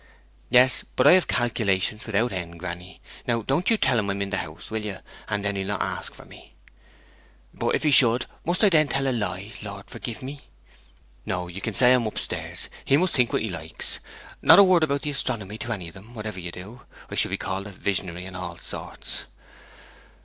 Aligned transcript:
'Yes; 0.49 0.83
but 0.95 1.05
I 1.05 1.11
have 1.11 1.27
calculations 1.27 2.07
without 2.07 2.31
end, 2.31 2.57
granny. 2.57 2.99
Now, 3.27 3.43
don't 3.43 3.69
you 3.69 3.77
tell 3.77 3.99
him 3.99 4.09
I'm 4.09 4.19
in 4.23 4.31
the 4.31 4.37
house, 4.37 4.71
will 4.71 4.81
you? 4.81 4.97
and 5.27 5.45
then 5.45 5.55
he'll 5.55 5.67
not 5.67 5.81
ask 5.83 6.15
for 6.15 6.25
me.' 6.25 6.55
'But 7.53 7.75
if 7.75 7.83
he 7.83 7.91
should, 7.91 8.25
must 8.43 8.63
I 8.63 8.69
then 8.69 8.87
tell 8.87 9.07
a 9.07 9.11
lie, 9.11 9.51
Lord 9.61 9.87
forgive 9.91 10.23
me?' 10.23 10.39
'No, 11.23 11.47
you 11.47 11.61
can 11.61 11.75
say 11.75 11.93
I'm 11.93 12.07
up 12.07 12.17
stairs; 12.17 12.67
he 12.83 12.97
must 12.97 13.13
think 13.13 13.31
what 13.31 13.43
he 13.43 13.49
likes. 13.51 13.99
Not 14.41 14.57
a 14.57 14.63
word 14.63 14.83
about 14.83 15.03
the 15.03 15.11
astronomy 15.11 15.59
to 15.59 15.71
any 15.71 15.89
of 15.89 15.93
them, 15.93 16.15
whatever 16.15 16.39
you 16.39 16.51
do. 16.51 16.81
I 17.11 17.13
should 17.13 17.29
be 17.29 17.37
called 17.37 17.67
a 17.67 17.71
visionary, 17.71 18.25
and 18.25 18.35
all 18.35 18.57
sorts.' 18.57 19.25